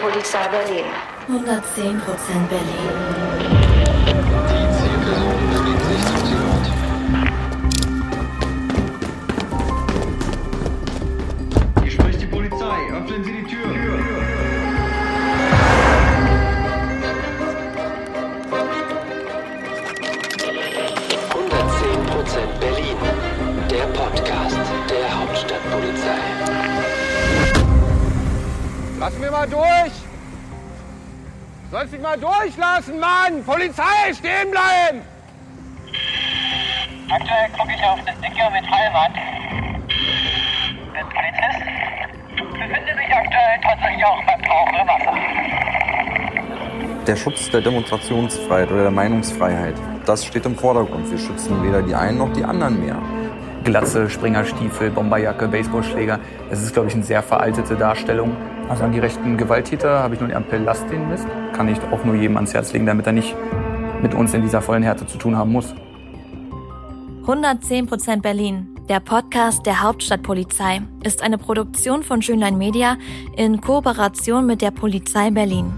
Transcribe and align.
Polizei 0.00 0.48
Berlin. 0.48 0.86
110% 1.28 2.48
Berlin. 2.48 2.88
Die 4.48 4.66
Zielperson 4.78 5.40
bewegt 5.52 5.84
sich 5.84 6.02
zum 6.06 6.18
Zielort. 6.24 6.66
Hier 11.82 11.90
spricht 11.90 12.20
die 12.22 12.26
Polizei. 12.26 12.78
Öffnen 12.94 13.24
Sie 13.24 13.32
die 13.32 13.44
Tür. 13.44 13.68
Prozent 22.06 22.60
Berlin. 22.60 22.69
Lass 29.10 29.18
mich 29.18 29.30
mal 29.30 29.48
durch! 29.48 29.92
Sollst 31.70 31.92
mich 31.92 32.00
mal 32.00 32.16
durchlassen, 32.16 33.00
Mann! 33.00 33.44
Polizei, 33.44 34.14
stehen 34.16 34.50
bleiben! 34.52 35.02
Aktuell 37.10 37.48
gucke 37.58 37.72
ich 37.74 37.82
auf 37.82 37.98
das 38.06 38.14
Sticker 38.14 38.50
mit 38.50 38.64
Fallwand. 38.66 39.16
Der 40.94 41.04
Polizist 41.04 41.60
befindet 42.52 42.96
sich 42.98 43.16
aktuell 43.16 43.60
tatsächlich 43.62 44.04
auch 44.04 44.22
beim 44.26 44.42
Tauchen 44.42 44.74
im 44.80 44.86
Wasser. 44.86 45.14
Der 47.06 47.16
Schutz 47.16 47.50
der 47.50 47.62
Demonstrationsfreiheit 47.62 48.70
oder 48.70 48.82
der 48.82 48.92
Meinungsfreiheit, 48.92 49.74
das 50.06 50.24
steht 50.24 50.46
im 50.46 50.54
Vordergrund. 50.56 51.10
Wir 51.10 51.18
schützen 51.18 51.64
weder 51.64 51.82
die 51.82 51.96
einen 51.96 52.18
noch 52.18 52.32
die 52.32 52.44
anderen 52.44 52.78
mehr. 52.84 52.96
Glatze, 53.64 54.08
Springerstiefel, 54.08 54.90
Bomberjacke, 54.90 55.48
Baseballschläger. 55.48 56.20
Es 56.50 56.62
ist, 56.62 56.72
glaube 56.72 56.88
ich, 56.88 56.94
eine 56.94 57.02
sehr 57.02 57.22
veraltete 57.24 57.74
Darstellung. 57.74 58.36
Also 58.70 58.84
an 58.84 58.92
die 58.92 59.00
rechten 59.00 59.36
Gewalttäter 59.36 59.98
habe 59.98 60.14
ich 60.14 60.20
Appell, 60.20 60.62
lasst 60.62 60.88
den 60.90 61.08
Mist. 61.08 61.26
Kann 61.52 61.66
ich 61.66 61.80
auch 61.90 62.04
nur 62.04 62.14
jedem 62.14 62.36
ans 62.36 62.54
Herz 62.54 62.72
legen, 62.72 62.86
damit 62.86 63.04
er 63.04 63.12
nicht 63.12 63.34
mit 64.00 64.14
uns 64.14 64.32
in 64.32 64.42
dieser 64.42 64.62
vollen 64.62 64.84
Härte 64.84 65.04
zu 65.08 65.18
tun 65.18 65.36
haben 65.36 65.50
muss. 65.50 65.74
110% 67.26 68.22
Berlin. 68.22 68.68
Der 68.88 69.00
Podcast 69.00 69.66
der 69.66 69.82
Hauptstadtpolizei 69.82 70.82
ist 71.02 71.20
eine 71.20 71.36
Produktion 71.36 72.04
von 72.04 72.22
Schönlein 72.22 72.58
Media 72.58 72.96
in 73.36 73.60
Kooperation 73.60 74.46
mit 74.46 74.62
der 74.62 74.70
Polizei 74.70 75.32
Berlin. 75.32 75.72